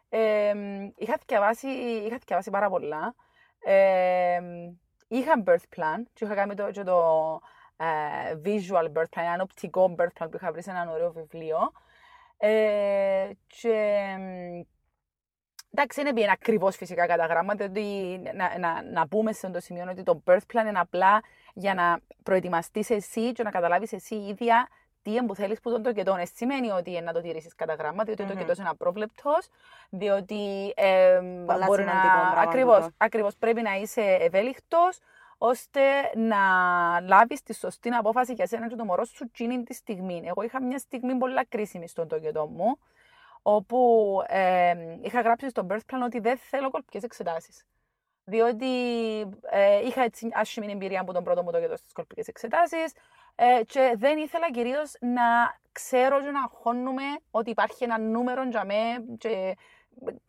[0.09, 0.53] ε,
[0.97, 3.15] είχα διαβάσει, είχα διαβάσει πάρα πολλά.
[3.59, 4.41] Ε,
[5.09, 6.99] είχα birth plan και είχα κάνει το, και το
[7.77, 7.87] ε,
[8.45, 11.73] visual birth plan, ένα οπτικό birth plan που είχα βρει σε ένα ωραίο βιβλίο.
[12.39, 14.61] Ε, και μ,
[15.71, 19.65] εντάξει, είναι bien ακριβώς φυσικά κατά γράμματα, ότι να, να, να πούμε σε αυτό το
[19.65, 21.23] σημείο ότι το birth plan είναι απλά
[21.55, 24.69] για να προετοιμαστείς εσύ και να καταλάβεις εσύ ίδια
[25.03, 26.15] τι είναι που θέλεις που τον τοκετό.
[26.15, 28.29] Δεν σημαίνει ότι είναι να το τηρήσεις κατά γράμμα, διότι Μμμ.
[28.29, 29.49] το τοκετός είναι απρόβλεπτος,
[29.91, 31.91] διότι ε, Πολλά μπορεί να...
[31.91, 32.95] σημαντικό πράγμα Ακριβώς, τούτο.
[32.97, 34.99] ακριβώς, πρέπει να είσαι ευέλικτος,
[35.39, 35.81] ώστε
[36.15, 36.37] να
[37.01, 40.23] λάβεις τη σωστή απόφαση για σένα και το μωρό σου εκείνη τη στιγμή.
[40.25, 42.79] Εγώ είχα μια στιγμή πολύ κρίσιμη στον τοκετό μου,
[43.43, 47.65] όπου ε, είχα γράψει στο birth plan ότι δεν θέλω κολπικές εξετάσεις.
[48.25, 48.67] Διότι
[49.51, 52.93] ε, είχα έτσι άσχημη εμπειρία από τον πρώτο μου τοκετό στις κολπικές εξετάσεις
[53.35, 58.65] ε, και δεν ήθελα κυρίως να ξέρω και να αγχώνουμε ότι υπάρχει ένα νούμερο για
[58.65, 59.57] μέ και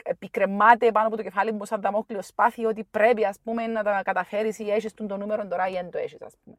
[0.03, 4.01] επικρεμάται πάνω από το κεφάλι μου σαν δαμόκλειο σπάθη ότι πρέπει ας πούμε να τα
[4.03, 6.57] καταφέρεις ή έχεις τον το νούμερο τώρα ή δεν το έχεις ας πούμε.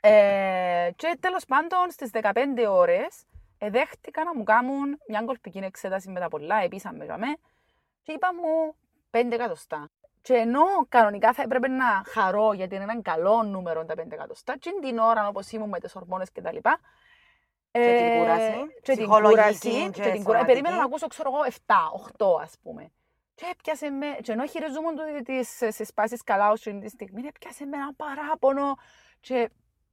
[0.00, 3.24] Ε, και τέλος πάντων στις 15 ώρες
[3.58, 7.36] εδέχτηκα να μου κάνουν μια κολπική εξέταση με τα πολλά, επίσαμε για μέ
[8.02, 8.74] και είπα μου
[9.10, 9.90] 5 εκατοστά.
[10.22, 14.56] Και ενώ κανονικά θα έπρεπε να χαρώ γιατί είναι έναν καλό νούμερο τα 5 εκατοστά,
[14.58, 16.56] και την ώρα όπως ήμουν με τις ορμόνες κτλ.
[17.70, 20.22] Και την κούραση, και την ψυχολογική κούραση, και και την κούραση.
[20.22, 20.46] σωματική.
[20.46, 21.74] Περίμενα να ακούσω, ξέρω εγώ, 7,
[22.18, 22.90] 8 ας πούμε.
[23.34, 27.76] Και έπιασε με, και ενώ χειριζόμουν το τις συσπάσεις καλά ως την στιγμή, έπιασε με
[27.76, 28.74] ένα παράπονο
[29.20, 29.50] και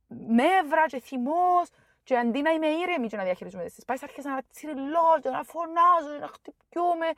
[0.08, 1.70] νεύρα και θυμός
[2.04, 5.44] και αντί να είμαι ήρεμη και να διαχειρίζομαι τις συσπάσεις, άρχισα να τσιριλώ και να
[5.44, 7.10] φωνάζω και να χτυπιούμαι.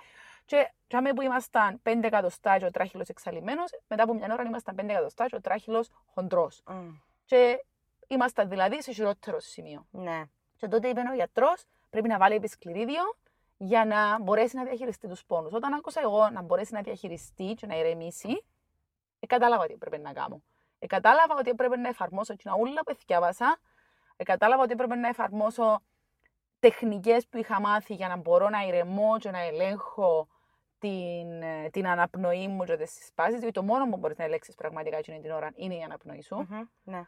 [0.46, 4.76] Και κάμε που ήμασταν 5 εκατοστά και ο τράχυλος εξαλειμμένος, μετά από μια ώρα ήμασταν
[4.76, 6.64] 5 εκατοστά και ο τράχυλος χοντρός.
[6.68, 6.90] Μμ,
[7.26, 7.66] Και
[8.08, 9.88] ήμασταν δηλαδή σε χειρότερο σημείο.
[9.92, 10.24] Ναι.
[10.58, 13.02] Και τότε είπε ο γιατρός πρέπει να βάλει επισκληρίδιο
[13.58, 15.54] για να μπορέσει να διαχειριστεί τους πόνους.
[15.54, 18.44] Όταν άκουσα εγώ να μπορέσει να διαχειριστεί και να ηρεμήσει,
[19.20, 20.42] ε, κατάλαβα τι έπρεπε να κάνω.
[20.80, 23.60] Ε, κατάλαβα ότι έπρεπε να εφαρμόσω την ούλα που εθιάβασα.
[24.16, 25.82] Ε, κατάλαβα ότι έπρεπε να εφαρμόσω
[26.60, 30.28] τεχνικές που είχα μάθει για να μπορώ να ηρεμώ και να ελέγχω
[30.80, 34.56] την, ε, την αναπνοή μου και τις συσπάσεις, διότι το μόνο που μπορείς να ελέγξεις
[34.56, 36.36] πραγματικά εκείνη την ώρα είναι η αναπνοή σου.
[36.36, 37.02] Μμμ, Ναι.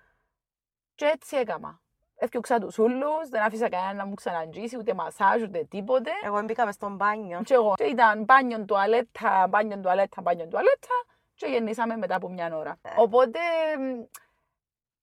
[0.95, 1.81] Και έτσι έκανα.
[2.21, 6.11] Έφτιαξα τους ούλους, δεν άφησα κανένα να μου ξαναντζήσει, ούτε μασάζ, ούτε τίποτε.
[6.23, 7.41] Εγώ μπήκα μες στο μπάνιο.
[7.43, 7.73] Και εγώ.
[7.75, 12.79] Και ήταν μπάνιο τουαλέτα, μπάνιο τουαλέτα, μπάνιο τουαλέτα και γεννήσαμε μετά από μια ώρα.
[12.81, 12.89] Ε.
[12.97, 13.39] Οπότε
[13.79, 14.01] μ,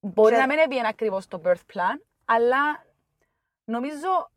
[0.00, 2.84] μπορεί Και- να μην έπιεν ακριβώς το birth plan, αλλά
[3.64, 4.30] νομίζω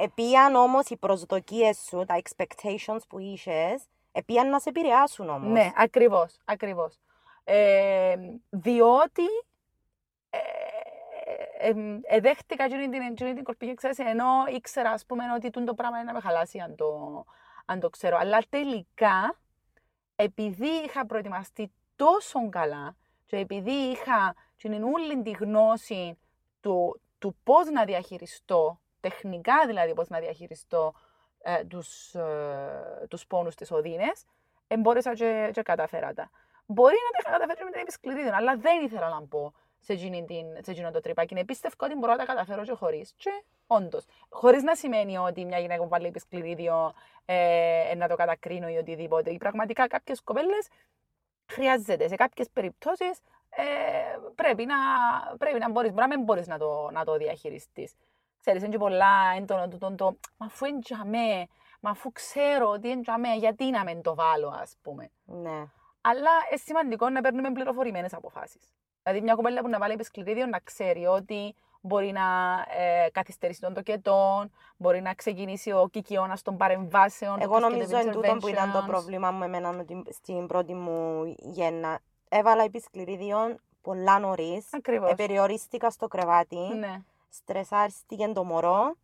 [0.00, 5.50] Επίαν όμως οι προσδοκίες σου, τα expectations που είχες, επίαν να σε επηρεάσουν όμως.
[5.50, 6.98] Ναι, ακριβώς, ακριβώς.
[7.44, 8.16] Ε,
[8.50, 9.47] διότι ε, ε, ε,
[12.02, 15.96] εδέχτηκα εκείνη την, εκείνη την κορπή, ξέρεις, ενώ ήξερα, ας πούμε, ότι τούτο το πράγμα
[15.96, 17.24] είναι να με χαλάσει αν το,
[17.64, 18.16] αν το ξέρω.
[18.16, 19.38] Αλλά τελικά,
[20.16, 26.18] επειδή είχα προετοιμαστεί τόσο καλά και επειδή είχα την όλη τη γνώση
[26.60, 30.94] του, του πώς να διαχειριστώ, τεχνικά δηλαδή πώς να διαχειριστώ
[31.38, 34.24] ε, τους, ε, τους πόνους της οδύνες,
[34.66, 36.30] εμπόρεσα και, και καταφέρα τα.
[36.66, 40.24] Μπορεί να τα είχα καταφέρει με την επισκληρίδα, αλλά δεν ήθελα να μπω σε, εκείνη
[40.24, 41.34] την, σε εκείνο το τρυπάκι.
[41.34, 43.12] Και πίστευα ότι μπορώ να τα καταφέρω και χωρίς.
[43.16, 48.16] Και όντως, χωρίς να σημαίνει ότι μια γυναίκα που βάλει επισκληρίδιο ε, ε, να το
[48.16, 49.30] κατακρίνω ή οτιδήποτε.
[49.30, 50.68] Ή πραγματικά κάποιες κοπέλες
[51.46, 52.08] χρειάζεται.
[52.08, 53.62] Σε κάποιες περιπτώσεις ε,
[54.34, 54.74] πρέπει, να,
[55.38, 57.94] πρέπει να μπορείς, μπορεί να μην μπορείς να το, να το διαχειριστείς.
[58.40, 61.46] Ξέρεις, είναι και πολλά έντονο το, το, το, μα αφού είναι για μέ,
[61.80, 65.10] μα αφού ξέρω ότι είναι για μέ, γιατί να μην το βάλω, ας πούμε.
[65.24, 65.66] Ναι.
[66.00, 68.72] Αλλά είναι σημαντικό να παίρνουμε πληροφορημένες αποφάσεις.
[69.08, 72.20] Δηλαδή, μια κοπέλα που να βάλει επισκληρίδιο να ξέρει ότι μπορεί να
[72.78, 77.40] ε, καθυστερήσει τον τοκετόν, μπορεί να ξεκινήσει ο κικιώνας των παρεμβάσεων.
[77.40, 78.86] Εγώ το νομίζω cascade εν τούτο που ήταν το interventions.
[78.86, 81.98] πρόβλημα μου εμένα ότι στην πρώτη μου γέννα.
[82.28, 84.66] Έβαλα επισκληρίδιο πολλά νωρίς.
[84.72, 85.14] Ακριβώς.
[85.14, 86.58] Περιορίστηκα στο κρεβάτι.
[86.78, 88.94] Ναι, Στρεσάρστηκε το μωρό.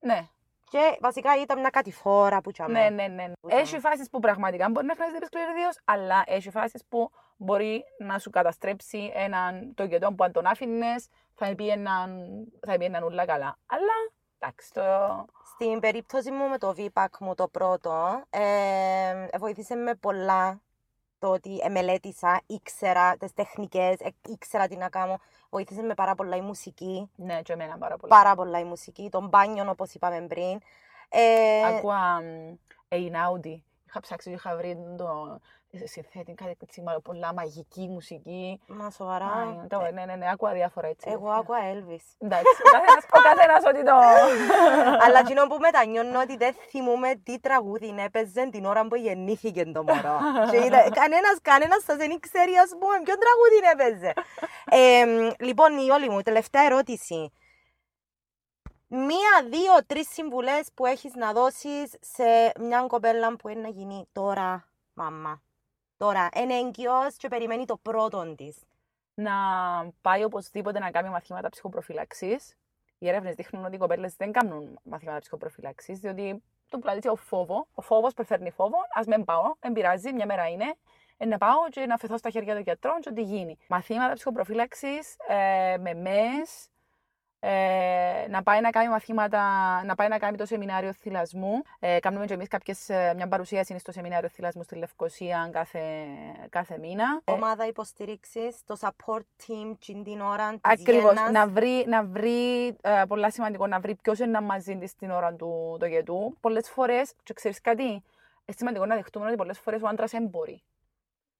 [0.00, 0.28] ναι.
[0.70, 2.72] Και βασικά ήταν μια κατηφόρα που τσαμέ.
[2.72, 3.32] Ναι, ναι, ναι.
[3.40, 3.56] Ούτω.
[3.56, 8.30] Έχει φάσεις που πραγματικά μπορεί να χρειάζεται επισκληρίδιο, αλλά έχει φάσεις που μπορεί να σου
[8.30, 12.26] καταστρέψει έναν τοκετό που αν τον άφηνες θα πήγαιναν,
[12.66, 13.58] θα πήγαιναν όλα καλά.
[13.66, 13.92] Αλλά
[14.38, 14.82] εντάξει, το.
[15.54, 20.60] Στην περίπτωση μου με το VPAC μου το πρώτο, ε, βοήθησε με πολλά
[21.18, 25.18] το ότι εμελέτησα, ήξερα τις τεχνικές, ε, ήξερα τι να κάνω.
[25.50, 28.12] Βοήθησε με πάρα πολλά η μουσική, Ναι, και εμένα πάρα πολύ.
[28.12, 30.58] πάρα πολλά η μουσική, τον μπάνιο όπως είπαμε πριν.
[31.08, 32.20] Ε, Ακούα
[32.88, 33.64] Εινάουντι.
[33.88, 35.40] Είχα ψάξει και είχα βρει το
[35.84, 38.60] συνθέτη κάτι έτσι, μάλλον πολλά μαγική μουσική.
[38.66, 39.24] Μα σοβαρά.
[39.26, 41.10] Α, το- Ναι, ναι, ναι, άκουα διάφορα έτσι.
[41.12, 42.04] Εγώ άκουα Elvis.
[42.18, 43.94] Εντάξει, ο καθένας, ο καθένας ότι το...
[45.04, 49.82] Αλλά εκείνο που μετανιώνω ότι δεν θυμούμαι τι τραγούδι έπαιζε την ώρα που γεννήθηκε το
[49.82, 50.18] μωρό.
[50.50, 54.12] Και είδα- κανένας, κανένας σας δεν ξέρει ας πούμε ποιο τραγούδι έπαιζε.
[54.70, 55.04] Ε,
[55.44, 57.32] λοιπόν, η όλη μου τελευταία ερώτηση.
[58.88, 64.08] Μία, δύο, τρεις συμβουλές που έχεις να δώσεις σε μια κοπέλα που είναι να γίνει
[64.12, 65.42] τώρα μαμά.
[65.96, 68.56] Τώρα, είναι έγκυος και περιμένει το πρώτο της.
[69.14, 69.32] να
[70.00, 72.56] πάει οπωσδήποτε να κάνει μαθήματα ψυχοπροφύλαξης.
[72.98, 77.66] Οι έρευνες δείχνουν ότι οι κοπέλες δεν κάνουν μαθήματα ψυχοπροφύλαξης, διότι τον πλανήτη ο φόβο.
[77.74, 78.76] Ο φόβος προφέρνει φόβο.
[78.76, 80.74] Α μην πάω, δεν πειράζει, μια μέρα είναι.
[81.16, 83.58] Ε, να πάω και να φεθώ στα χέρια των γιατρών και ό,τι γίνει.
[83.68, 86.68] Μαθήματα ψυχοπροφύλαξης ε, με ΜΕΣ,
[87.40, 89.40] ε, να πάει να κάνει μαθήματα,
[89.84, 91.62] να πάει να κάνει το σεμινάριο θυλασμού.
[91.78, 96.06] Ε, κάνουμε και εμείς κάποιες, ε, μια παρουσίαση είναι στο σεμινάριο θυλασμού στη Λευκοσία κάθε,
[96.48, 97.20] κάθε μήνα.
[97.24, 101.12] Ε, Ομάδα υποστήριξης, το support team την την ώρα της Ακριβώς.
[101.14, 101.30] γέννας.
[101.30, 105.34] Να βρει, να βρει ε, πολλά σημαντικό, να βρει ποιος είναι μαζί της την ώρα
[105.34, 106.36] του το γετού.
[106.40, 110.26] Πολλές φορές, και ξέρεις κάτι, είναι σημαντικό να δεχτούμε ότι πολλές φορές ο άντρας δεν
[110.26, 110.62] μπορεί.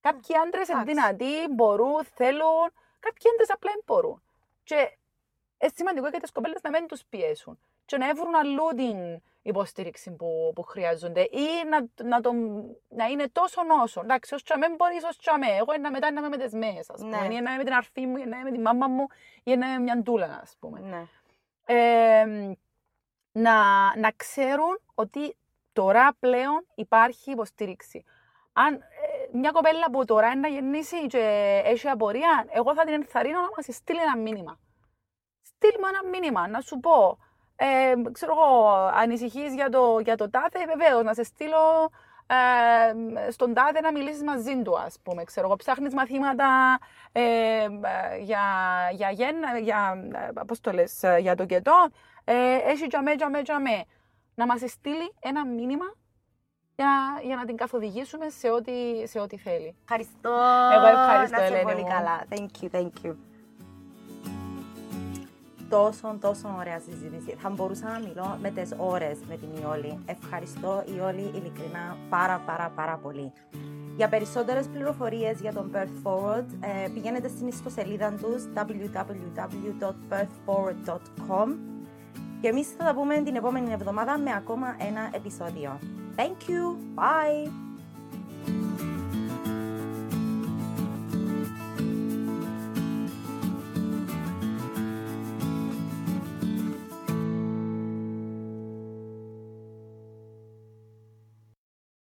[0.01, 0.95] Κάποιοι άντρες είναι εντάξει.
[0.95, 2.67] δυνατοί, μπορούν, θέλουν,
[3.01, 4.23] κάποιοι άντρες απλά δεν μπορούν.
[4.65, 4.97] Και
[5.59, 10.11] είναι σημαντικό και τις κοπέλες να μην τους πιέσουν και να βρουν αλλού την υποστήριξη
[10.11, 12.33] που, που χρειάζονται ή να, να, το,
[12.89, 14.01] να είναι τόσο όσο.
[14.01, 15.47] Εντάξει, ως τσαμέ μπορείς ως τσαμέ.
[15.47, 17.27] Εγώ να μετά να είμαι με τις μέσες, ας πούμε.
[17.27, 17.35] Ναι.
[17.35, 19.07] Ή να είμαι με την αρφή μου, ή να είμαι με τη μάμα μου,
[19.43, 20.81] ή να είμαι με μια ντούλα, ας πούμε.
[20.81, 21.07] Ναι.
[21.67, 22.57] Ε,
[23.33, 23.55] να,
[23.97, 25.37] να ξέρουν ότι
[25.77, 28.05] Τώρα πλέον υπάρχει υποστήριξη.
[28.53, 28.81] Αν ε,
[29.33, 31.23] μια κοπέλα που τώρα είναι να γεννήσει και
[31.65, 34.59] έχει απορία, εγώ θα την ενθαρρύνω να μας στείλει ένα μήνυμα.
[35.57, 37.19] Στείλ μου ένα μήνυμα, να σου πω.
[37.57, 41.91] Ε, ξέρω εγώ, ανησυχείς για το, για το τάδε, βεβαίως, να σε στείλω
[42.27, 45.25] ε, στον τάδε να μιλήσεις μαζί του, ας πούμε.
[45.25, 46.79] Ξέρω εγώ, ψάχνεις μαθήματα
[47.13, 47.23] ε,
[48.21, 48.43] για,
[48.93, 49.97] για, για, για,
[50.47, 51.89] πώς το λες, για το κετό.
[52.25, 53.85] Ε, έχει τζαμέ, τζαμέ, τζαμέ.
[54.35, 55.95] Να μας στείλει ένα μήνυμα
[56.77, 58.73] για, για να την καθοδηγήσουμε σε ό,τι,
[59.07, 59.77] σε ό,τι θέλει.
[59.83, 60.31] Ευχαριστώ.
[60.75, 61.89] Εγώ ευχαριστώ, να είσαι Ελένη πολύ μου.
[61.89, 62.25] καλά.
[62.31, 63.15] Thank you, thank you.
[65.69, 67.37] Τόσο, τόσο ωραία συζήτηση.
[67.39, 69.99] Θα μπορούσα να μιλώ με τις ώρες με την Ιόλη.
[70.07, 73.33] Ευχαριστώ Ιόλη ειλικρινά πάρα πάρα πάρα πολύ.
[73.97, 81.55] Για περισσότερες πληροφορίες για τον Birth Forward ε, πηγαίνετε στην ιστοσελίδα τους www.birthforward.com
[82.41, 85.79] και εμείς θα τα πούμε την επόμενη εβδομάδα με ακόμα ένα επεισόδιο.
[86.17, 86.77] Thank you.
[86.95, 87.51] Bye.